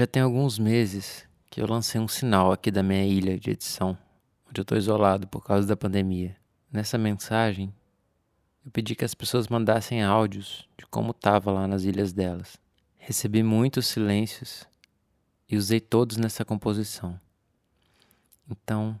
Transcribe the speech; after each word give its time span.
Já 0.00 0.06
tem 0.06 0.22
alguns 0.22 0.58
meses 0.58 1.28
que 1.50 1.60
eu 1.60 1.66
lancei 1.66 2.00
um 2.00 2.08
sinal 2.08 2.52
aqui 2.52 2.70
da 2.70 2.82
minha 2.82 3.04
ilha 3.04 3.38
de 3.38 3.50
edição, 3.50 3.98
onde 4.48 4.58
eu 4.58 4.62
estou 4.62 4.78
isolado 4.78 5.28
por 5.28 5.44
causa 5.44 5.68
da 5.68 5.76
pandemia. 5.76 6.34
Nessa 6.72 6.96
mensagem, 6.96 7.70
eu 8.64 8.70
pedi 8.70 8.94
que 8.94 9.04
as 9.04 9.14
pessoas 9.14 9.46
mandassem 9.46 10.02
áudios 10.02 10.66
de 10.78 10.86
como 10.86 11.10
estava 11.10 11.52
lá 11.52 11.68
nas 11.68 11.82
ilhas 11.82 12.14
delas. 12.14 12.56
Recebi 12.96 13.42
muitos 13.42 13.88
silêncios 13.88 14.66
e 15.46 15.54
usei 15.54 15.80
todos 15.80 16.16
nessa 16.16 16.46
composição. 16.46 17.20
Então, 18.50 18.98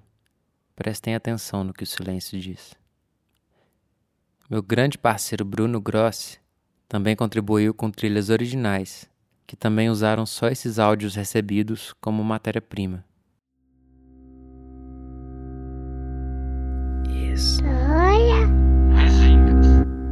prestem 0.76 1.14
atenção 1.14 1.64
no 1.64 1.72
que 1.72 1.84
o 1.84 1.86
silêncio 1.86 2.38
diz. 2.38 2.74
Meu 4.50 4.62
grande 4.62 4.98
parceiro 4.98 5.46
Bruno 5.46 5.80
Grossi 5.80 6.38
também 6.86 7.16
contribuiu 7.16 7.72
com 7.72 7.90
trilhas 7.90 8.28
originais 8.28 9.09
que 9.50 9.56
também 9.56 9.90
usaram 9.90 10.24
só 10.24 10.46
esses 10.46 10.78
áudios 10.78 11.16
recebidos 11.16 11.92
como 12.00 12.22
matéria-prima. 12.22 13.04
História. 17.34 18.46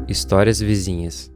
Histórias 0.08 0.58
vizinhas. 0.58 1.32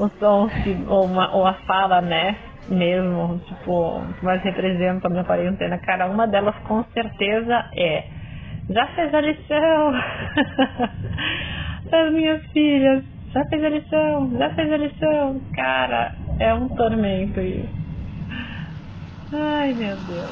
Os 0.00 0.10
sons 0.18 0.52
que, 0.64 0.84
ou, 0.88 1.04
uma, 1.04 1.32
ou 1.32 1.46
a 1.46 1.54
fala, 1.64 2.00
né? 2.00 2.50
mesmo, 2.70 3.40
tipo, 3.46 4.00
que 4.18 4.24
mais 4.24 4.42
representa 4.42 5.08
a 5.08 5.10
minha 5.10 5.24
quarentena. 5.24 5.78
Cara, 5.78 6.06
uma 6.06 6.26
delas 6.26 6.56
com 6.66 6.84
certeza 6.94 7.68
é 7.76 8.04
já 8.70 8.86
fez 8.94 9.12
a 9.12 9.20
lição 9.20 9.92
das 11.90 12.12
minhas 12.12 12.42
filhas, 12.52 13.04
já 13.32 13.44
fez 13.46 13.64
a 13.64 13.68
lição, 13.68 14.30
já 14.38 14.54
fez 14.54 14.72
a 14.72 14.76
lição. 14.76 15.40
Cara, 15.54 16.14
é 16.38 16.54
um 16.54 16.68
tormento 16.68 17.40
isso. 17.40 17.68
Ai 19.32 19.74
meu 19.74 19.96
Deus. 19.96 20.30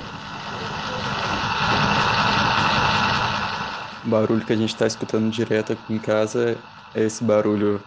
O 4.04 4.10
barulho 4.10 4.46
que 4.46 4.52
a 4.52 4.56
gente 4.56 4.70
está 4.70 4.86
escutando 4.86 5.30
direto 5.30 5.72
aqui 5.72 5.94
em 5.94 5.98
casa 5.98 6.56
é 6.94 7.02
esse 7.02 7.22
barulho 7.22 7.80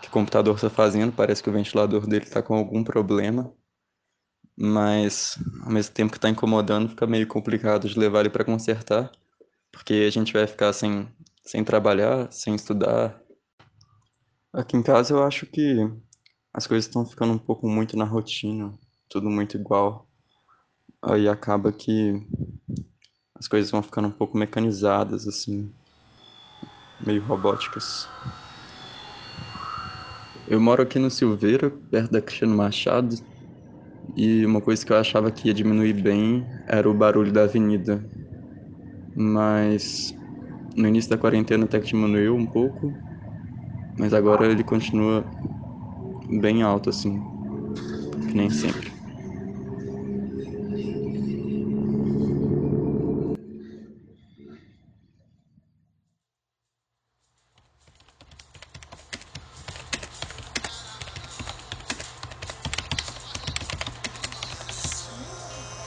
que 0.00 0.08
o 0.08 0.10
computador 0.10 0.54
está 0.54 0.68
fazendo. 0.68 1.12
Parece 1.12 1.42
que 1.42 1.48
o 1.48 1.52
ventilador 1.52 2.06
dele 2.06 2.24
está 2.24 2.42
com 2.42 2.54
algum 2.54 2.84
problema 2.84 3.50
mas 4.56 5.38
ao 5.64 5.72
mesmo 5.72 5.94
tempo 5.94 6.12
que 6.12 6.18
está 6.18 6.28
incomodando, 6.28 6.90
fica 6.90 7.06
meio 7.06 7.26
complicado 7.26 7.88
de 7.88 7.98
levar 7.98 8.20
ele 8.20 8.30
para 8.30 8.44
consertar, 8.44 9.10
porque 9.72 9.94
a 10.06 10.10
gente 10.10 10.32
vai 10.32 10.46
ficar 10.46 10.72
sem, 10.72 11.08
sem 11.44 11.64
trabalhar, 11.64 12.30
sem 12.32 12.54
estudar. 12.54 13.20
Aqui 14.52 14.76
em 14.76 14.82
casa 14.82 15.14
eu 15.14 15.22
acho 15.24 15.46
que 15.46 15.78
as 16.52 16.66
coisas 16.66 16.86
estão 16.86 17.04
ficando 17.06 17.32
um 17.32 17.38
pouco 17.38 17.68
muito 17.68 17.96
na 17.96 18.04
rotina, 18.04 18.72
tudo 19.08 19.30
muito 19.30 19.56
igual. 19.56 20.06
Aí 21.02 21.28
acaba 21.28 21.72
que 21.72 22.22
as 23.34 23.48
coisas 23.48 23.70
vão 23.70 23.82
ficando 23.82 24.08
um 24.08 24.12
pouco 24.12 24.38
mecanizadas, 24.38 25.26
assim, 25.26 25.74
meio 27.00 27.24
robóticas. 27.24 28.08
Eu 30.46 30.60
moro 30.60 30.82
aqui 30.82 30.98
no 30.98 31.10
Silveira, 31.10 31.70
perto 31.90 32.12
da 32.12 32.20
Cristiano 32.22 32.56
Machado, 32.56 33.16
e 34.16 34.44
uma 34.44 34.60
coisa 34.60 34.84
que 34.84 34.92
eu 34.92 34.96
achava 34.96 35.30
que 35.30 35.48
ia 35.48 35.54
diminuir 35.54 35.94
bem 35.94 36.46
era 36.66 36.88
o 36.88 36.94
barulho 36.94 37.32
da 37.32 37.44
avenida. 37.44 38.04
Mas 39.14 40.14
no 40.76 40.88
início 40.88 41.10
da 41.10 41.18
quarentena 41.18 41.64
até 41.66 41.80
que 41.80 41.88
diminuiu 41.88 42.36
um 42.36 42.46
pouco, 42.46 43.00
mas 43.98 44.12
agora 44.14 44.46
ele 44.50 44.64
continua 44.64 45.30
bem 46.28 46.62
alto 46.62 46.90
assim, 46.90 47.28
que 48.26 48.36
nem 48.36 48.50
sempre. 48.50 48.96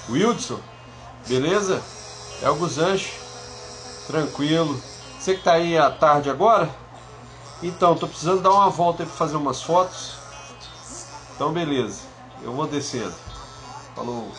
Wildson, 0.07 0.63
beleza? 1.25 1.94
É 2.41 2.50
o 2.50 2.56
Guzanche. 2.56 3.13
Tranquilo. 4.07 4.79
Você 5.19 5.35
que 5.35 5.44
tá 5.44 5.53
aí 5.53 5.78
à 5.78 5.90
tarde 5.90 6.29
agora? 6.29 6.69
Então, 7.63 7.96
tô 7.96 8.07
precisando 8.07 8.41
dar 8.41 8.51
uma 8.51 8.69
volta 8.69 9.06
pra 9.06 9.16
fazer 9.16 9.38
umas 9.38 9.62
fotos. 9.62 10.13
Então, 11.35 11.51
beleza. 11.51 12.01
Eu 12.44 12.53
vou 12.53 12.68
descendo. 12.68 13.13
Falou. 13.95 14.31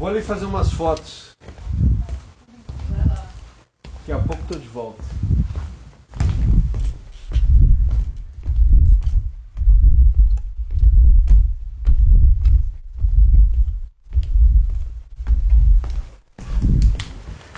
Vou 0.00 0.08
ali 0.08 0.22
fazer 0.22 0.46
umas 0.46 0.72
fotos. 0.72 1.36
Daqui 3.84 4.10
a 4.10 4.18
pouco 4.18 4.42
tô 4.48 4.54
de 4.54 4.66
volta. 4.66 5.04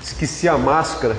Esqueci 0.02 0.48
a 0.48 0.58
máscara. 0.58 1.14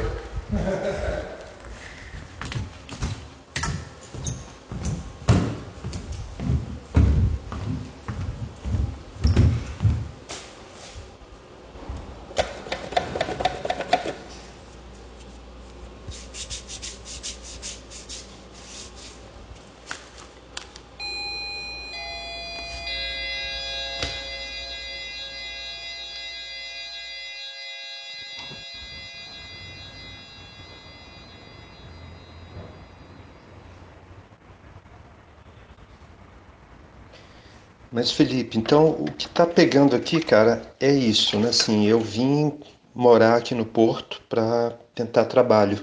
Mas 37.94 38.12
Felipe, 38.12 38.58
então 38.58 38.90
o 38.90 39.06
que 39.12 39.28
está 39.28 39.46
pegando 39.46 39.96
aqui, 39.96 40.20
cara, 40.20 40.64
é 40.80 40.92
isso, 40.92 41.38
né? 41.38 41.50
Assim, 41.50 41.86
eu 41.86 42.00
vim 42.00 42.52
morar 42.94 43.36
aqui 43.36 43.54
no 43.54 43.64
Porto 43.64 44.20
para 44.28 44.74
tentar 44.96 45.26
trabalho, 45.26 45.78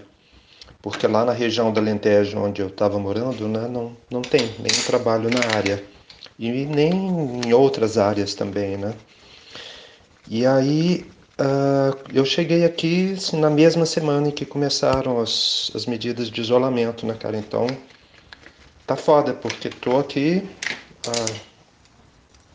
porque 0.82 1.06
lá 1.06 1.24
na 1.24 1.32
região 1.32 1.72
da 1.72 1.80
Alentejo, 1.80 2.36
onde 2.36 2.60
eu 2.60 2.66
estava 2.66 2.98
morando, 2.98 3.46
né, 3.46 3.68
não, 3.68 3.96
não 4.10 4.22
tem 4.22 4.40
nenhum 4.58 4.82
trabalho 4.84 5.30
na 5.30 5.38
área 5.54 5.84
e 6.36 6.50
nem 6.50 6.90
em 7.46 7.52
outras 7.52 7.96
áreas 7.96 8.34
também, 8.34 8.76
né? 8.76 8.92
E 10.28 10.44
aí 10.44 11.06
uh, 11.40 11.96
eu 12.12 12.24
cheguei 12.24 12.64
aqui 12.64 13.12
assim, 13.12 13.38
na 13.38 13.50
mesma 13.50 13.86
semana 13.86 14.26
em 14.26 14.32
que 14.32 14.44
começaram 14.44 15.20
as, 15.20 15.70
as 15.76 15.86
medidas 15.86 16.28
de 16.28 16.40
isolamento, 16.40 17.06
né, 17.06 17.14
cara? 17.14 17.36
Então 17.36 17.68
tá 18.84 18.96
foda, 18.96 19.32
porque 19.32 19.68
tô 19.68 19.96
aqui. 19.96 20.42
Uh, 21.06 21.49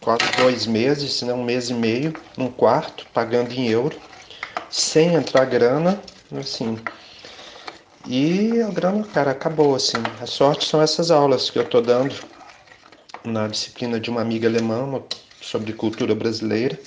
quase 0.05 0.31
dois 0.35 0.67
meses, 0.67 1.23
né, 1.23 1.33
um 1.33 1.43
mês 1.43 1.71
e 1.71 1.73
meio, 1.73 2.15
num 2.37 2.51
quarto, 2.51 3.07
pagando 3.13 3.53
em 3.53 3.67
euro, 3.69 3.99
sem 4.69 5.15
entrar 5.15 5.45
grana, 5.45 6.01
assim. 6.31 6.79
E 8.05 8.61
a 8.61 8.69
grana, 8.71 9.03
cara, 9.03 9.31
acabou, 9.31 9.75
assim. 9.75 10.13
A 10.21 10.25
sorte 10.25 10.65
são 10.65 10.81
essas 10.81 11.11
aulas 11.11 11.49
que 11.49 11.59
eu 11.59 11.67
tô 11.67 11.81
dando 11.81 12.15
na 13.25 13.47
disciplina 13.47 13.99
de 13.99 14.09
uma 14.09 14.21
amiga 14.21 14.47
alemã 14.47 15.03
sobre 15.41 15.73
cultura 15.73 16.15
brasileira. 16.15 16.79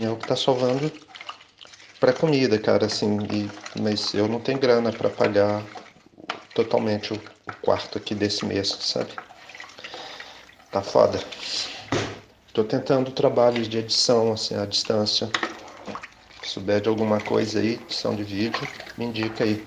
É 0.00 0.10
o 0.10 0.16
que 0.16 0.26
tá 0.26 0.36
salvando 0.36 0.92
para 1.98 2.12
comida, 2.12 2.58
cara, 2.58 2.86
assim. 2.86 3.26
E, 3.30 3.50
mas 3.74 4.14
eu 4.14 4.28
não 4.28 4.40
tenho 4.40 4.60
grana 4.60 4.92
para 4.92 5.10
pagar 5.10 5.66
totalmente 6.54 7.14
o, 7.14 7.20
o 7.46 7.52
quarto 7.54 7.98
aqui 7.98 8.14
desse 8.14 8.46
mês, 8.46 8.68
sabe? 8.80 9.14
tá 10.70 10.82
foda. 10.82 11.18
Tô 12.54 12.62
tentando 12.62 13.10
trabalhos 13.10 13.68
de 13.68 13.78
edição 13.78 14.32
assim 14.32 14.54
à 14.54 14.64
distância. 14.64 15.28
Se 16.40 16.50
souber 16.50 16.80
de 16.80 16.88
alguma 16.88 17.20
coisa 17.20 17.58
aí, 17.58 17.72
edição 17.72 18.14
de 18.14 18.22
vídeo, 18.22 18.60
me 18.96 19.06
indica 19.06 19.42
aí. 19.42 19.66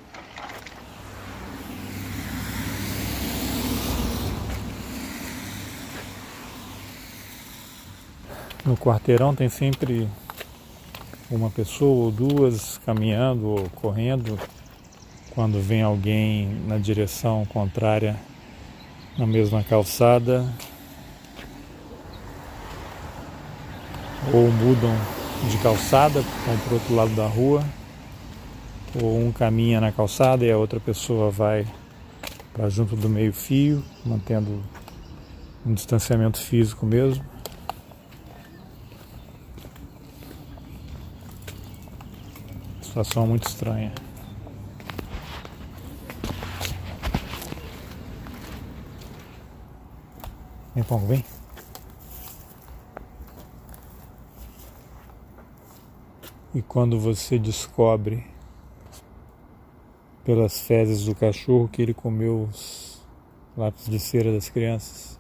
No 8.64 8.78
quarteirão 8.78 9.36
tem 9.36 9.50
sempre 9.50 10.08
uma 11.30 11.50
pessoa 11.50 12.06
ou 12.06 12.10
duas 12.10 12.78
caminhando 12.86 13.48
ou 13.48 13.70
correndo 13.72 14.40
quando 15.36 15.60
vem 15.60 15.82
alguém 15.82 16.48
na 16.66 16.78
direção 16.78 17.46
contrária 17.48 18.18
na 19.18 19.28
mesma 19.28 19.62
calçada 19.62 20.48
ou 24.34 24.52
mudam 24.52 24.96
de 25.50 25.58
calçada, 25.60 26.22
vão 26.22 26.58
para 26.58 26.72
o 26.72 26.74
outro 26.74 26.96
lado 26.96 27.16
da 27.16 27.28
rua, 27.28 27.64
ou 29.02 29.20
um 29.20 29.32
caminha 29.32 29.80
na 29.80 29.92
calçada 29.92 30.46
e 30.46 30.52
a 30.52 30.58
outra 30.58 30.80
pessoa 30.80 31.30
vai 31.30 31.66
para 32.54 32.70
junto 32.70 32.96
do 32.96 33.08
meio-fio, 33.08 33.84
mantendo 34.06 34.64
um 35.66 35.74
distanciamento 35.74 36.40
físico 36.40 36.86
mesmo. 36.86 37.24
Situação 42.82 43.28
muito 43.28 43.48
estranha. 43.48 43.94
Vem, 50.74 50.84
Pongo, 50.84 51.06
vem. 51.08 51.24
E 56.58 56.62
quando 56.64 57.00
você 57.00 57.38
descobre 57.38 58.26
pelas 60.26 60.60
fezes 60.60 61.06
do 61.06 61.14
cachorro 61.14 61.68
que 61.68 61.84
ele 61.84 61.94
comeu 61.94 62.48
os 62.50 63.00
lápis 63.56 63.86
de 63.86 64.00
cera 64.00 64.34
das 64.34 64.50
crianças, 64.50 65.20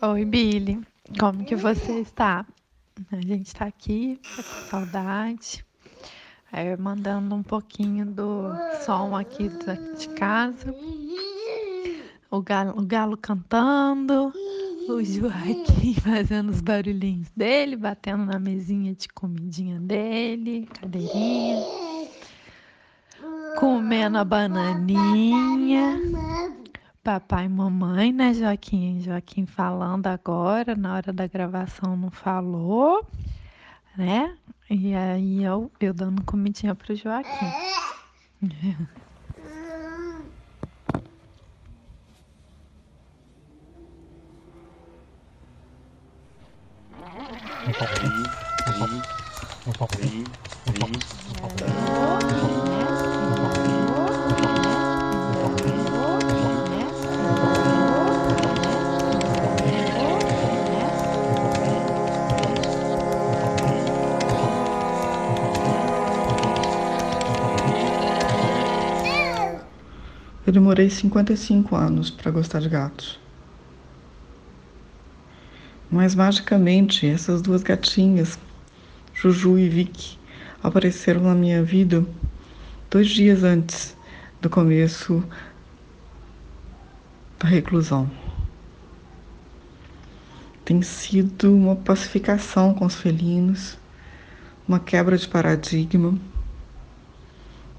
Oi, 0.00 0.24
Billy. 0.24 0.80
Como 1.18 1.44
que 1.44 1.56
você 1.56 1.98
está? 1.98 2.46
A 3.10 3.20
gente 3.20 3.46
está 3.46 3.64
aqui, 3.64 4.20
tá 4.36 4.42
com 4.44 4.70
saudade. 4.70 5.64
É, 6.52 6.76
mandando 6.76 7.34
um 7.34 7.42
pouquinho 7.42 8.06
do 8.06 8.44
som 8.86 9.16
aqui 9.16 9.50
de 9.98 10.08
casa. 10.10 10.72
O 12.30 12.40
galo, 12.40 12.78
o 12.78 12.86
galo 12.86 13.16
cantando, 13.16 14.32
o 14.88 15.02
Joaquim 15.02 15.94
fazendo 16.00 16.50
os 16.50 16.60
barulhinhos 16.60 17.28
dele, 17.36 17.74
batendo 17.74 18.24
na 18.24 18.38
mesinha 18.38 18.94
de 18.94 19.08
comidinha 19.08 19.80
dele, 19.80 20.68
cadeirinha, 20.80 21.60
comendo 23.58 24.18
a 24.18 24.24
bananinha 24.24 26.17
papai 27.08 27.46
e 27.46 27.48
mamãe, 27.48 28.12
né, 28.12 28.34
Joaquim? 28.34 29.00
Joaquim 29.00 29.46
falando 29.46 30.08
agora, 30.08 30.74
na 30.74 30.94
hora 30.94 31.10
da 31.10 31.26
gravação 31.26 31.96
não 31.96 32.10
falou, 32.10 33.02
né? 33.96 34.36
E 34.68 34.94
aí 34.94 35.42
eu, 35.42 35.72
eu 35.80 35.94
dando 35.94 36.22
comidinha 36.22 36.74
pro 36.74 36.94
Joaquim. 36.94 37.46
Eu 70.48 70.52
demorei 70.52 70.88
55 70.88 71.76
anos 71.76 72.10
para 72.10 72.30
gostar 72.30 72.60
de 72.60 72.70
gatos. 72.70 73.20
Mas 75.90 76.14
magicamente, 76.14 77.06
essas 77.06 77.42
duas 77.42 77.62
gatinhas, 77.62 78.38
Juju 79.12 79.58
e 79.58 79.68
Vicky, 79.68 80.18
apareceram 80.62 81.20
na 81.20 81.34
minha 81.34 81.62
vida 81.62 82.02
dois 82.90 83.10
dias 83.10 83.44
antes 83.44 83.94
do 84.40 84.48
começo 84.48 85.22
da 87.38 87.46
reclusão. 87.46 88.10
Tem 90.64 90.80
sido 90.80 91.54
uma 91.54 91.76
pacificação 91.76 92.72
com 92.72 92.86
os 92.86 92.94
felinos, 92.94 93.76
uma 94.66 94.80
quebra 94.80 95.18
de 95.18 95.28
paradigma 95.28 96.18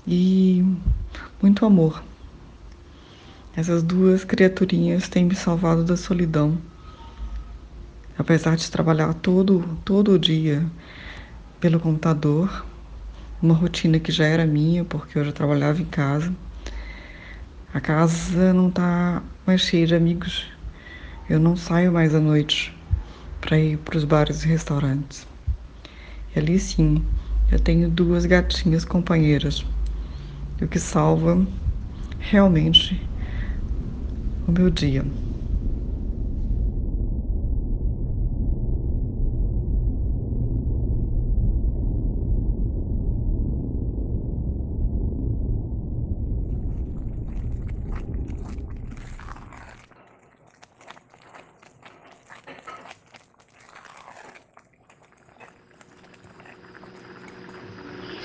e 0.05 0.63
muito 1.41 1.65
amor. 1.65 2.07
Essas 3.59 3.83
duas 3.83 4.23
criaturinhas 4.23 5.09
têm 5.09 5.25
me 5.25 5.35
salvado 5.35 5.83
da 5.83 5.97
solidão. 5.97 6.57
Apesar 8.17 8.55
de 8.55 8.71
trabalhar 8.71 9.13
todo, 9.15 9.77
todo 9.83 10.13
o 10.13 10.17
dia 10.17 10.65
pelo 11.59 11.77
computador, 11.77 12.65
uma 13.41 13.53
rotina 13.53 13.99
que 13.99 14.13
já 14.13 14.23
era 14.23 14.45
minha, 14.45 14.85
porque 14.85 15.19
eu 15.19 15.25
já 15.25 15.33
trabalhava 15.33 15.81
em 15.81 15.85
casa. 15.85 16.33
A 17.73 17.81
casa 17.81 18.53
não 18.53 18.69
está 18.69 19.21
mais 19.45 19.59
cheia 19.59 19.85
de 19.85 19.93
amigos. 19.93 20.47
Eu 21.29 21.37
não 21.37 21.57
saio 21.57 21.91
mais 21.91 22.15
à 22.15 22.19
noite 22.21 22.73
para 23.41 23.59
ir 23.59 23.77
para 23.79 23.97
os 23.97 24.05
bares 24.05 24.45
e 24.45 24.47
restaurantes. 24.47 25.27
E 26.33 26.39
ali 26.39 26.57
sim, 26.57 27.03
eu 27.51 27.59
tenho 27.59 27.89
duas 27.89 28.25
gatinhas 28.25 28.85
companheiras, 28.85 29.65
o 30.61 30.65
que 30.65 30.79
salva 30.79 31.45
realmente 32.19 33.09
o 34.49 34.51
meu 34.51 34.69
dia. 34.69 35.05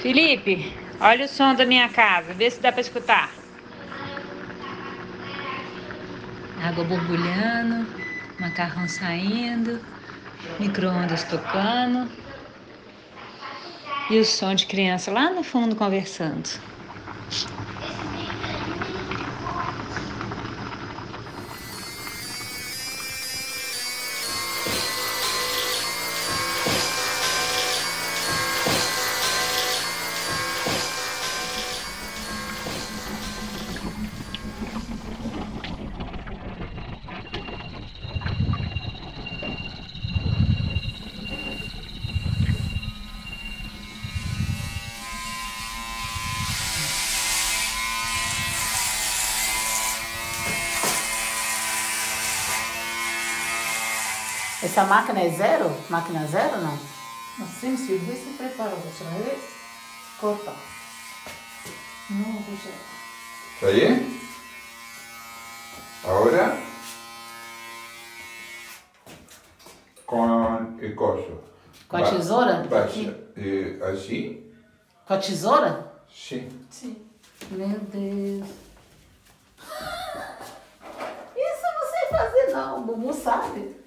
Felipe, 0.03 0.59
olha 1.01 1.25
o 1.25 1.29
som 1.29 1.55
da 1.55 1.65
minha 1.65 1.89
casa, 1.89 2.35
vê 2.35 2.51
se 2.51 2.61
dá 2.61 2.71
para 2.71 2.81
escutar. 2.81 3.44
Água 6.65 6.83
borbulhando, 6.83 7.87
macarrão 8.41 8.89
saindo, 8.89 9.79
micro-ondas 10.59 11.23
tocando 11.25 12.09
e 14.11 14.19
o 14.19 14.25
som 14.25 14.55
de 14.55 14.67
criança 14.67 15.11
lá 15.11 15.31
no 15.31 15.43
fundo 15.43 15.77
conversando. 15.77 16.49
Essa 54.75 54.87
máquina 54.87 55.21
é 55.21 55.31
zero? 55.31 55.73
Máquina 55.89 56.27
zero 56.27 56.61
não? 56.61 56.77
Assim, 57.41 57.77
se 57.77 57.97
você 57.97 58.31
prepara 58.37 58.71
outra 58.71 59.07
vez, 59.23 59.41
corta. 60.21 60.53
Não, 62.11 62.43
deixa. 62.43 62.71
¿Está 63.55 63.69
bien? 63.71 64.21
Ahora 66.03 66.59
con 70.05 70.77
el 70.83 70.95
coso. 70.97 71.45
Com 71.87 71.97
a 71.99 72.11
tesoura? 72.11 72.67
Aqui. 72.83 73.15
eh, 73.37 73.79
así, 73.81 74.53
Com 75.07 75.15
a 75.15 75.19
tesoura? 75.19 75.93
sí. 76.13 76.49
Sim. 76.69 76.97
Meu 77.53 77.79
Deus. 77.79 78.49
Isso 81.37 81.65
eu 81.65 81.75
não 81.79 81.87
sei 81.93 82.09
fazer 82.11 82.53
não, 82.53 82.79
o 82.81 82.83
Bubu 82.83 83.13
sabe. 83.15 83.84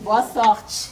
Boa 0.00 0.22
sorte. 0.22 0.90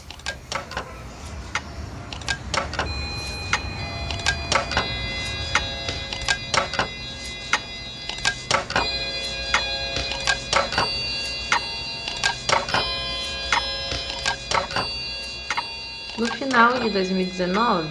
No 16.19 16.27
final 16.27 16.75
de 16.81 16.91
2019, 16.91 17.89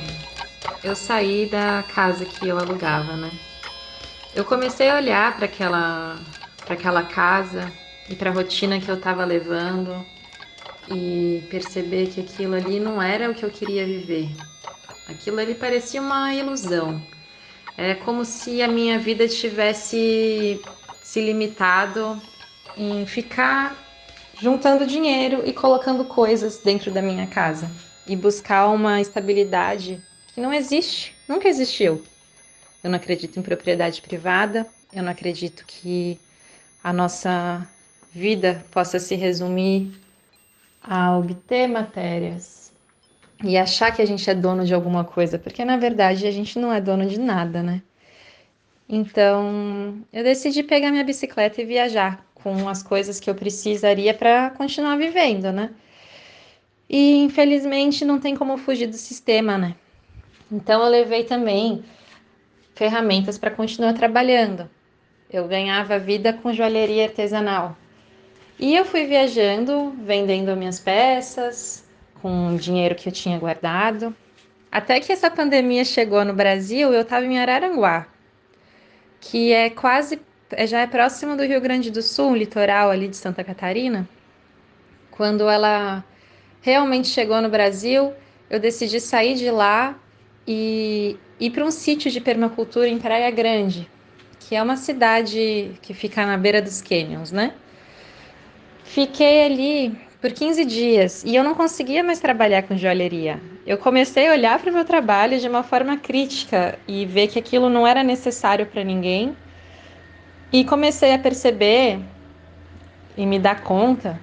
eu 0.84 0.96
saí 0.96 1.48
da 1.48 1.84
casa 1.84 2.24
que 2.24 2.48
eu 2.48 2.60
alugava, 2.60 3.16
né? 3.16 3.32
Eu 4.36 4.46
comecei 4.46 4.92
a 4.92 4.96
olhar 4.96 5.36
para 5.36 5.46
aquela, 5.46 6.18
para 6.64 6.76
aquela 6.76 7.04
casa 7.04 7.74
e 8.10 8.16
para 8.16 8.30
a 8.30 8.34
rotina 8.34 8.80
que 8.80 8.90
eu 8.90 8.96
estava 8.96 9.26
levando 9.26 10.06
e 10.90 11.44
perceber 11.50 12.08
que 12.08 12.22
aquilo 12.22 12.56
ali 12.56 12.80
não 12.80 13.02
era 13.02 13.30
o 13.30 13.36
que 13.36 13.44
eu 13.44 13.50
queria 13.50 13.86
viver. 13.86 14.30
Aquilo 15.08 15.40
ali 15.40 15.56
parecia 15.56 16.02
uma 16.02 16.34
ilusão. 16.34 17.02
É 17.78 17.94
como 17.94 18.26
se 18.26 18.62
a 18.62 18.68
minha 18.68 18.98
vida 18.98 19.28
tivesse 19.28 20.60
se 21.04 21.22
limitado 21.22 22.20
em 22.76 23.06
ficar 23.06 23.76
juntando 24.40 24.86
dinheiro 24.86 25.44
e 25.46 25.54
colocando 25.54 26.06
coisas 26.06 26.60
dentro 26.60 26.92
da 26.92 27.02
minha 27.02 27.28
casa 27.28 27.70
e 28.06 28.16
buscar 28.16 28.68
uma 28.68 29.02
estabilidade 29.02 30.02
que 30.34 30.40
não 30.42 30.54
existe, 30.54 31.16
nunca 31.28 31.48
existiu. 31.48 32.04
Eu 32.84 32.90
não 32.90 32.98
acredito 32.98 33.40
em 33.40 33.42
propriedade 33.42 34.02
privada, 34.02 34.68
eu 34.94 35.04
não 35.04 35.12
acredito 35.12 35.66
que 35.66 36.20
a 36.84 36.94
nossa 36.94 37.68
vida 38.18 38.66
possa 38.72 38.98
se 38.98 39.14
resumir 39.16 39.92
a 40.82 41.16
obter 41.16 41.68
matérias 41.68 42.74
e 43.44 43.56
achar 43.56 43.92
que 43.96 44.02
a 44.02 44.06
gente 44.06 44.28
é 44.28 44.34
dono 44.34 44.66
de 44.66 44.74
alguma 44.74 45.04
coisa, 45.04 45.38
porque 45.38 45.64
na 45.64 45.78
verdade 45.78 46.26
a 46.26 46.32
gente 46.32 46.58
não 46.58 46.74
é 46.74 46.82
dono 46.82 47.06
de 47.06 47.20
nada, 47.20 47.62
né? 47.62 47.84
Então, 48.90 50.02
eu 50.12 50.24
decidi 50.24 50.64
pegar 50.64 50.90
minha 50.90 51.04
bicicleta 51.04 51.62
e 51.62 51.66
viajar 51.66 52.26
com 52.34 52.68
as 52.68 52.82
coisas 52.82 53.20
que 53.20 53.30
eu 53.30 53.36
precisaria 53.36 54.14
para 54.14 54.50
continuar 54.52 54.98
vivendo, 54.98 55.52
né? 55.52 55.70
E 56.90 57.18
infelizmente 57.18 58.04
não 58.04 58.20
tem 58.20 58.36
como 58.36 58.58
fugir 58.58 58.88
do 58.88 58.96
sistema, 58.96 59.58
né? 59.58 59.76
Então 60.52 60.82
eu 60.84 60.90
levei 60.90 61.24
também 61.26 61.84
ferramentas 62.74 63.38
para 63.38 63.52
continuar 63.52 63.94
trabalhando. 63.94 64.68
Eu 65.30 65.48
ganhava 65.48 66.00
vida 66.00 66.32
com 66.34 66.54
joalheria 66.54 67.04
artesanal. 67.04 67.76
E 68.60 68.76
eu 68.76 68.86
fui 68.86 69.06
viajando, 69.06 69.92
vendendo 70.04 70.56
minhas 70.56 70.80
peças, 70.80 71.86
com 72.22 72.56
o 72.56 72.58
dinheiro 72.58 72.96
que 72.96 73.08
eu 73.08 73.14
tinha 73.14 73.38
guardado. 73.38 74.16
Até 74.72 75.00
que 75.00 75.12
essa 75.12 75.30
pandemia 75.30 75.86
chegou 75.86 76.26
no 76.26 76.34
Brasil, 76.34 76.92
eu 76.92 77.02
estava 77.02 77.26
em 77.26 77.38
Araranguá, 77.38 78.08
que 79.20 79.54
é 79.54 79.70
quase, 79.70 80.20
é- 80.52 80.66
já 80.66 80.82
é 80.82 80.88
próximo 80.88 81.38
do 81.38 81.44
Rio 81.44 81.62
Grande 81.62 81.92
do 81.92 82.02
Sul, 82.02 82.36
litoral 82.36 82.90
ali 82.90 83.08
de 83.08 83.16
Santa 83.16 83.44
Catarina. 83.44 84.10
Quando 85.12 85.48
ela 85.48 86.04
realmente 86.62 87.08
chegou 87.10 87.40
no 87.42 87.50
Brasil, 87.50 88.12
eu 88.50 88.60
decidi 88.60 89.00
sair 89.00 89.36
de 89.36 89.52
lá 89.52 89.96
e 90.48 91.16
ir 91.40 91.52
para 91.52 91.64
um 91.64 91.72
sítio 91.72 92.10
de 92.10 92.20
permacultura 92.20 92.88
em 92.88 92.98
Praia 92.98 93.30
Grande, 93.30 93.88
que 94.40 94.56
é 94.56 94.64
uma 94.64 94.78
cidade 94.78 95.74
que 95.82 95.94
fica 95.94 96.26
na 96.26 96.38
beira 96.38 96.62
dos 96.62 96.82
canyons, 96.82 97.32
né? 97.32 97.54
Fiquei 98.88 99.46
ali 99.46 100.00
por 100.22 100.32
15 100.32 100.64
dias 100.64 101.24
e 101.26 101.36
eu 101.36 101.44
não 101.44 101.54
conseguia 101.54 102.02
mais 102.02 102.20
trabalhar 102.20 102.64
com 102.64 102.78
joalheria. 102.78 103.40
Eu 103.66 103.78
comecei 103.78 104.28
a 104.28 104.32
olhar 104.32 104.58
para 104.60 104.72
o 104.72 104.74
meu 104.74 104.86
trabalho 104.86 105.38
de 105.38 105.48
uma 105.48 105.62
forma 105.62 105.98
crítica 105.98 106.80
e 106.88 107.06
ver 107.06 107.28
que 107.28 107.38
aquilo 107.38 107.70
não 107.70 107.86
era 107.86 108.02
necessário 108.02 108.66
para 108.66 108.86
ninguém. 108.86 109.36
E 110.54 110.64
comecei 110.64 111.14
a 111.14 111.20
perceber 111.20 112.00
e 113.18 113.26
me 113.26 113.38
dar 113.38 113.62
conta 113.62 114.18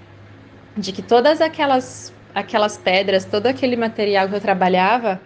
de 0.76 0.92
que 0.92 1.02
todas 1.02 1.42
aquelas 1.42 2.12
aquelas 2.34 2.78
pedras, 2.78 3.26
todo 3.26 3.46
aquele 3.46 3.76
material 3.76 4.28
que 4.28 4.34
eu 4.34 4.40
trabalhava 4.40 5.20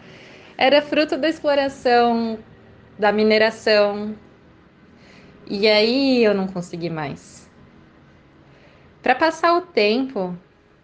era 0.59 0.83
fruto 0.83 1.17
da 1.17 1.29
exploração, 1.29 2.39
da 2.99 3.13
mineração. 3.13 4.17
E 5.47 5.69
aí 5.69 6.25
eu 6.25 6.35
não 6.35 6.49
consegui 6.49 6.91
mais. 6.91 7.38
Para 9.03 9.15
passar 9.15 9.57
o 9.57 9.61
tempo, 9.61 10.37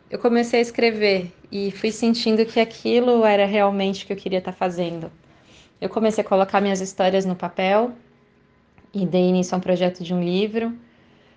eu 0.09 0.19
comecei 0.21 0.61
a 0.61 0.63
escrever 0.63 1.33
e 1.51 1.73
fui 1.73 1.91
sentindo 1.91 2.47
que 2.47 2.61
aquilo 2.61 3.25
era 3.25 3.45
realmente 3.45 4.05
o 4.05 4.07
que 4.07 4.13
eu 4.13 4.17
queria 4.17 4.39
estar 4.39 4.53
fazendo. 4.53 5.11
Eu 5.81 5.89
comecei 5.89 6.23
a 6.23 6.27
colocar 6.27 6.61
minhas 6.61 6.81
histórias 6.81 7.25
no 7.25 7.35
papel 7.35 7.93
e 8.95 9.05
dei 9.05 9.29
início 9.29 9.55
a 9.55 9.59
um 9.59 9.61
projeto 9.61 10.05
de 10.05 10.15
um 10.15 10.23
livro. 10.23 10.73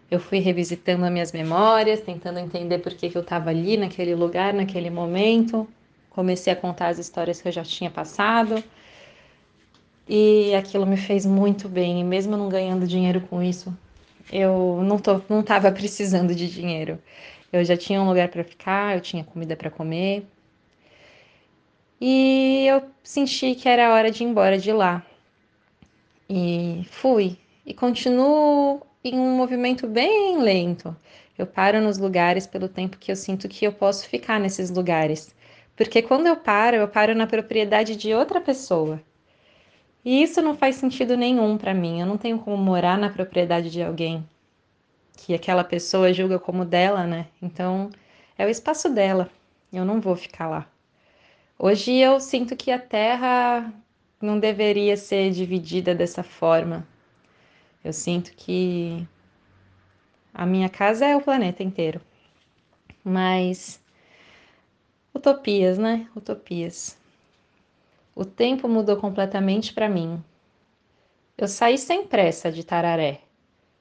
Eu 0.09 0.19
fui 0.19 0.37
revisitando 0.37 1.03
as 1.03 1.11
minhas 1.11 1.31
memórias, 1.31 1.99
tentando 1.99 2.39
entender 2.39 2.77
por 2.77 2.93
que, 2.93 3.09
que 3.09 3.17
eu 3.17 3.23
estava 3.23 3.49
ali, 3.49 3.75
naquele 3.75 4.13
lugar, 4.13 4.53
naquele 4.53 4.91
momento. 4.91 5.67
Comecei 6.11 6.53
a 6.53 6.55
contar 6.55 6.89
as 6.89 6.99
histórias 6.99 7.41
que 7.41 7.47
eu 7.47 7.51
já 7.51 7.63
tinha 7.63 7.89
passado. 7.89 8.63
E 10.07 10.53
aquilo 10.53 10.85
me 10.85 10.95
fez 10.95 11.25
muito 11.25 11.67
bem, 11.67 11.99
e 11.99 12.03
mesmo 12.03 12.37
não 12.37 12.47
ganhando 12.47 12.87
dinheiro 12.87 13.19
com 13.21 13.43
isso, 13.43 13.75
eu 14.31 14.81
não 14.83 14.99
tô, 14.99 15.21
não 15.29 15.41
estava 15.41 15.71
precisando 15.71 16.35
de 16.35 16.49
dinheiro. 16.49 17.01
Eu 17.51 17.63
já 17.63 17.77
tinha 17.77 18.01
um 18.01 18.07
lugar 18.07 18.29
para 18.29 18.43
ficar, 18.43 18.95
eu 18.95 19.01
tinha 19.01 19.23
comida 19.23 19.55
para 19.55 19.69
comer. 19.71 20.25
E 21.99 22.65
eu 22.67 22.83
senti 23.03 23.55
que 23.55 23.67
era 23.67 23.93
hora 23.93 24.11
de 24.11 24.23
ir 24.23 24.27
embora 24.27 24.57
de 24.57 24.71
lá. 24.71 25.03
E 26.29 26.85
fui. 26.91 27.37
E 27.65 27.73
continuo 27.73 28.81
em 29.03 29.17
um 29.19 29.35
movimento 29.37 29.87
bem 29.87 30.37
lento. 30.41 30.95
Eu 31.37 31.47
paro 31.47 31.81
nos 31.81 31.97
lugares 31.97 32.45
pelo 32.47 32.67
tempo 32.67 32.97
que 32.97 33.11
eu 33.11 33.15
sinto 33.15 33.47
que 33.47 33.65
eu 33.65 33.71
posso 33.71 34.07
ficar 34.07 34.39
nesses 34.39 34.69
lugares. 34.69 35.35
Porque 35.75 36.01
quando 36.01 36.27
eu 36.27 36.35
paro, 36.35 36.75
eu 36.77 36.87
paro 36.87 37.15
na 37.15 37.27
propriedade 37.27 37.95
de 37.95 38.13
outra 38.13 38.41
pessoa. 38.41 39.01
E 40.07 40.23
isso 40.23 40.41
não 40.41 40.55
faz 40.55 40.77
sentido 40.77 41.17
nenhum 41.17 41.57
para 41.57 41.73
mim. 41.73 41.99
Eu 41.99 42.05
não 42.05 42.17
tenho 42.17 42.39
como 42.39 42.55
morar 42.55 42.97
na 42.97 43.09
propriedade 43.09 43.69
de 43.69 43.83
alguém 43.83 44.25
que 45.17 45.33
aquela 45.33 45.65
pessoa 45.65 46.13
julga 46.13 46.39
como 46.39 46.63
dela, 46.63 47.05
né? 47.05 47.27
Então, 47.41 47.89
é 48.37 48.45
o 48.45 48.49
espaço 48.49 48.87
dela. 48.87 49.29
Eu 49.71 49.83
não 49.83 49.99
vou 49.99 50.15
ficar 50.15 50.47
lá. 50.47 50.65
Hoje 51.59 51.93
eu 51.93 52.21
sinto 52.21 52.55
que 52.55 52.71
a 52.71 52.79
terra 52.79 53.69
não 54.21 54.39
deveria 54.39 54.95
ser 54.95 55.29
dividida 55.31 55.93
dessa 55.93 56.23
forma. 56.23 56.87
Eu 57.83 57.91
sinto 57.91 58.31
que 58.31 59.05
a 60.33 60.45
minha 60.45 60.69
casa 60.69 61.05
é 61.05 61.17
o 61.17 61.21
planeta 61.21 61.63
inteiro. 61.63 61.99
Mas 63.03 63.77
utopias, 65.13 65.77
né? 65.77 66.07
Utopias. 66.15 66.97
O 68.17 68.25
tempo 68.25 68.67
mudou 68.67 68.97
completamente 68.97 69.71
para 69.71 69.87
mim. 69.87 70.19
Eu 71.37 71.47
saí 71.47 71.77
sem 71.77 72.07
pressa 72.07 72.51
de 72.51 72.63
Tararé, 72.63 73.19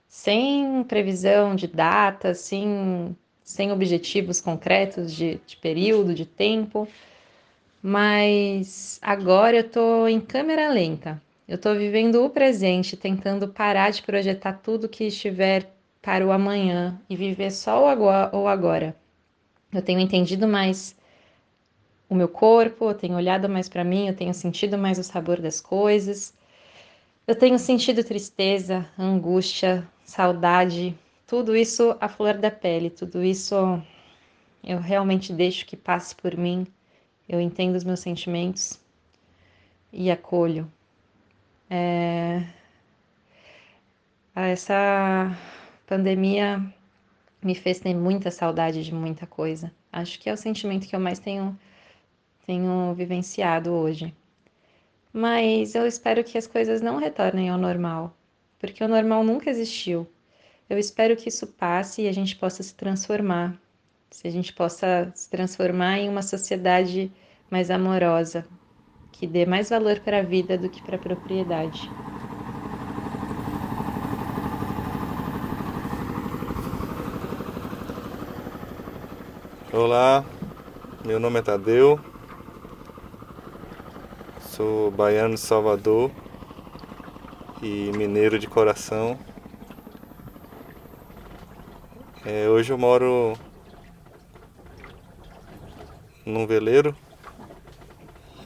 sem 0.06 0.84
previsão 0.84 1.56
de 1.56 1.66
data, 1.66 2.34
sem, 2.34 3.16
sem 3.42 3.72
objetivos 3.72 4.38
concretos 4.38 5.14
de, 5.14 5.40
de 5.46 5.56
período, 5.56 6.12
de 6.12 6.26
tempo. 6.26 6.86
Mas 7.82 8.98
agora 9.00 9.56
eu 9.56 9.70
tô 9.70 10.06
em 10.06 10.20
câmera 10.20 10.68
lenta. 10.68 11.18
Eu 11.48 11.56
tô 11.56 11.74
vivendo 11.74 12.22
o 12.22 12.28
presente, 12.28 12.94
tentando 12.94 13.48
parar 13.48 13.90
de 13.90 14.02
projetar 14.02 14.52
tudo 14.62 14.86
que 14.86 15.04
estiver 15.04 15.74
para 16.02 16.26
o 16.26 16.30
amanhã 16.30 17.00
e 17.08 17.16
viver 17.16 17.50
só 17.52 17.82
o 17.82 18.46
agora. 18.46 18.94
Eu 19.72 19.80
tenho 19.80 19.98
entendido 19.98 20.46
mais 20.46 20.94
o 22.08 22.14
meu 22.14 22.28
corpo, 22.28 22.90
eu 22.90 22.94
tenho 22.94 23.16
olhado 23.16 23.48
mais 23.48 23.68
para 23.68 23.84
mim, 23.84 24.08
eu 24.08 24.14
tenho 24.14 24.32
sentido 24.34 24.78
mais 24.78 24.98
o 24.98 25.02
sabor 25.04 25.40
das 25.40 25.60
coisas. 25.60 26.34
Eu 27.26 27.34
tenho 27.34 27.58
sentido 27.58 28.04
tristeza, 28.04 28.88
angústia, 28.98 29.86
saudade, 30.04 30.96
tudo 31.26 31.56
isso 31.56 31.96
a 32.00 32.08
flor 32.08 32.34
da 32.34 32.50
pele, 32.50 32.88
tudo 32.88 33.22
isso 33.24 33.82
eu 34.62 34.78
realmente 34.78 35.32
deixo 35.32 35.66
que 35.66 35.76
passe 35.76 36.14
por 36.14 36.36
mim, 36.36 36.66
eu 37.28 37.40
entendo 37.40 37.74
os 37.74 37.84
meus 37.84 38.00
sentimentos 38.00 38.80
e 39.92 40.10
acolho. 40.10 40.70
É... 41.68 42.44
Essa 44.34 45.36
pandemia 45.86 46.62
me 47.42 47.54
fez 47.54 47.80
ter 47.80 47.94
muita 47.94 48.30
saudade 48.30 48.84
de 48.84 48.92
muita 48.92 49.26
coisa. 49.26 49.72
Acho 49.92 50.18
que 50.20 50.28
é 50.28 50.32
o 50.32 50.36
sentimento 50.36 50.86
que 50.86 50.94
eu 50.94 51.00
mais 51.00 51.18
tenho, 51.18 51.58
tenho 52.46 52.94
vivenciado 52.94 53.72
hoje. 53.72 54.14
Mas 55.12 55.74
eu 55.74 55.86
espero 55.86 56.22
que 56.22 56.38
as 56.38 56.46
coisas 56.46 56.80
não 56.80 56.98
retornem 56.98 57.50
ao 57.50 57.58
normal, 57.58 58.16
porque 58.58 58.84
o 58.84 58.88
normal 58.88 59.24
nunca 59.24 59.50
existiu. 59.50 60.06
Eu 60.68 60.78
espero 60.78 61.16
que 61.16 61.28
isso 61.28 61.46
passe 61.46 62.02
e 62.02 62.08
a 62.08 62.12
gente 62.12 62.36
possa 62.36 62.62
se 62.62 62.74
transformar, 62.74 63.54
se 64.10 64.28
a 64.28 64.30
gente 64.30 64.52
possa 64.52 65.10
se 65.14 65.28
transformar 65.28 65.98
em 65.98 66.08
uma 66.08 66.22
sociedade 66.22 67.10
mais 67.50 67.70
amorosa, 67.70 68.46
que 69.12 69.26
dê 69.26 69.46
mais 69.46 69.70
valor 69.70 70.00
para 70.00 70.18
a 70.18 70.22
vida 70.22 70.58
do 70.58 70.68
que 70.68 70.82
para 70.82 70.96
a 70.96 70.98
propriedade. 70.98 71.90
Olá, 79.72 80.24
meu 81.04 81.20
nome 81.20 81.38
é 81.38 81.42
Tadeu, 81.42 82.00
sou 84.56 84.90
baiano 84.90 85.34
de 85.34 85.40
Salvador 85.40 86.10
e 87.62 87.92
mineiro 87.94 88.38
de 88.38 88.46
coração. 88.46 89.18
É, 92.24 92.48
hoje 92.48 92.72
eu 92.72 92.78
moro 92.78 93.34
num 96.24 96.46
veleiro 96.46 96.96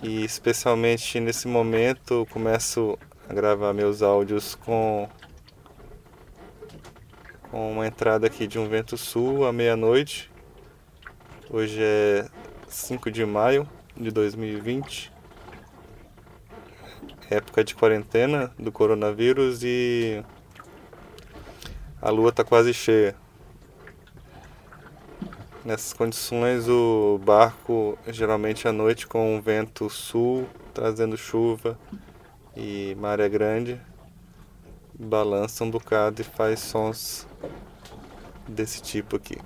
e 0.02 0.24
especialmente 0.24 1.20
nesse 1.20 1.46
momento 1.46 2.26
começo 2.32 2.98
a 3.28 3.32
gravar 3.32 3.72
meus 3.72 4.02
áudios 4.02 4.56
com 4.56 5.08
com 7.52 7.70
uma 7.70 7.86
entrada 7.86 8.26
aqui 8.26 8.48
de 8.48 8.58
um 8.58 8.68
vento 8.68 8.96
sul 8.96 9.46
à 9.46 9.52
meia-noite 9.52 10.28
Hoje 11.48 11.80
é 11.80 12.26
5 12.66 13.12
de 13.12 13.24
maio 13.24 13.68
de 13.96 14.10
2020, 14.10 15.12
época 17.30 17.62
de 17.62 17.76
quarentena 17.76 18.52
do 18.58 18.72
coronavírus 18.72 19.62
e 19.62 20.22
a 22.02 22.10
lua 22.10 22.30
está 22.30 22.42
quase 22.42 22.74
cheia. 22.74 23.14
Nessas 25.64 25.92
condições, 25.92 26.68
o 26.68 27.20
barco, 27.24 27.96
geralmente 28.08 28.66
à 28.66 28.72
noite, 28.72 29.06
com 29.06 29.36
um 29.36 29.40
vento 29.40 29.88
sul, 29.88 30.48
trazendo 30.74 31.16
chuva 31.16 31.78
e 32.56 32.96
maré 32.98 33.28
grande, 33.28 33.80
balança 34.98 35.62
um 35.62 35.70
bocado 35.70 36.22
e 36.22 36.24
faz 36.24 36.60
sons 36.60 37.28
desse 38.48 38.82
tipo 38.82 39.16
aqui. 39.16 39.38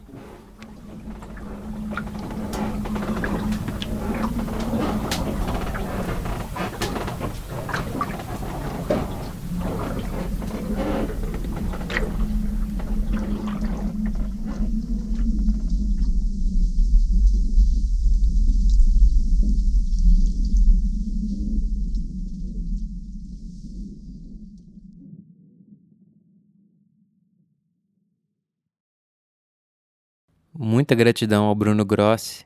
Muita 30.85 30.97
gratidão 30.97 31.47
ao 31.47 31.55
Bruno 31.55 31.83
Grossi, 31.83 32.45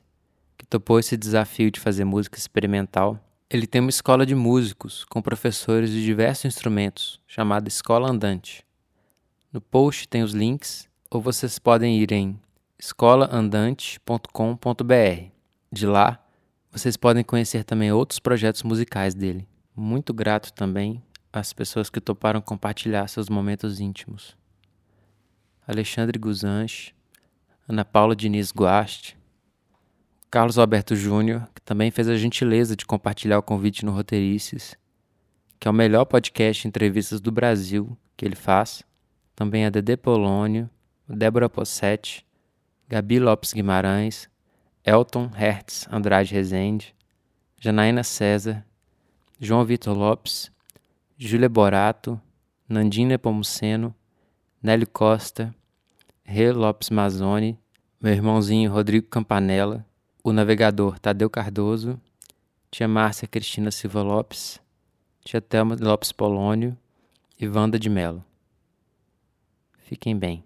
que 0.56 0.64
topou 0.64 1.00
esse 1.00 1.16
desafio 1.16 1.72
de 1.72 1.80
fazer 1.80 2.04
música 2.04 2.38
experimental. 2.38 3.18
Ele 3.50 3.66
tem 3.66 3.80
uma 3.80 3.90
escola 3.90 4.24
de 4.24 4.32
músicos 4.32 5.04
com 5.06 5.20
professores 5.20 5.90
de 5.90 6.04
diversos 6.04 6.44
instrumentos, 6.44 7.20
chamada 7.26 7.66
Escola 7.66 8.08
Andante. 8.08 8.64
No 9.52 9.60
post 9.60 10.06
tem 10.06 10.22
os 10.22 10.34
links, 10.34 10.88
ou 11.10 11.20
vocês 11.20 11.58
podem 11.58 11.98
ir 11.98 12.12
em 12.12 12.38
escolaandante.com.br. 12.78 15.32
De 15.72 15.84
lá, 15.84 16.24
vocês 16.70 16.96
podem 16.96 17.24
conhecer 17.24 17.64
também 17.64 17.90
outros 17.90 18.20
projetos 18.20 18.62
musicais 18.62 19.16
dele. 19.16 19.48
Muito 19.74 20.14
grato 20.14 20.52
também 20.52 21.02
às 21.32 21.52
pessoas 21.52 21.90
que 21.90 22.00
toparam 22.00 22.40
compartilhar 22.40 23.08
seus 23.08 23.28
momentos 23.28 23.80
íntimos. 23.80 24.36
Alexandre 25.66 26.20
Guzanche, 26.20 26.96
Ana 27.68 27.84
Paula 27.84 28.16
Diniz 28.16 28.50
Guaste, 28.50 29.14
Carlos 30.30 30.56
Alberto 30.56 30.96
Júnior, 30.96 31.46
que 31.54 31.60
também 31.60 31.90
fez 31.90 32.08
a 32.08 32.16
gentileza 32.16 32.74
de 32.74 32.86
compartilhar 32.86 33.38
o 33.38 33.42
convite 33.42 33.84
no 33.84 33.92
Roteirices, 33.92 34.74
que 35.60 35.68
é 35.68 35.70
o 35.70 35.74
melhor 35.74 36.06
podcast 36.06 36.62
de 36.62 36.68
entrevistas 36.68 37.20
do 37.20 37.30
Brasil 37.30 37.94
que 38.16 38.24
ele 38.24 38.34
faz. 38.34 38.82
Também 39.36 39.66
a 39.66 39.70
Dede 39.70 39.98
Polônio, 39.98 40.70
Débora 41.06 41.50
Possetti, 41.50 42.26
Gabi 42.88 43.20
Lopes 43.20 43.52
Guimarães, 43.52 44.30
Elton 44.82 45.26
Hertz 45.26 45.86
Andrade 45.92 46.32
Rezende, 46.32 46.96
Janaína 47.60 48.02
César, 48.02 48.64
João 49.38 49.62
Vitor 49.62 49.94
Lopes, 49.94 50.50
Júlia 51.18 51.50
Borato, 51.50 52.18
Nandina 52.66 53.18
Pomuceno, 53.18 53.94
Nélio 54.62 54.88
Costa, 54.88 55.54
Rê 56.30 56.52
Lopes 56.52 56.90
Mazzoni, 56.90 57.58
meu 57.98 58.12
irmãozinho 58.12 58.70
Rodrigo 58.70 59.06
Campanella, 59.06 59.82
o 60.22 60.30
navegador 60.30 60.98
Tadeu 60.98 61.30
Cardoso, 61.30 61.98
tia 62.70 62.86
Márcia 62.86 63.26
Cristina 63.26 63.70
Silva 63.70 64.02
Lopes, 64.02 64.60
tia 65.24 65.40
Thelma 65.40 65.74
Lopes 65.80 66.12
Polônio 66.12 66.76
e 67.40 67.48
Wanda 67.48 67.78
de 67.78 67.88
Melo. 67.88 68.22
Fiquem 69.78 70.14
bem. 70.14 70.44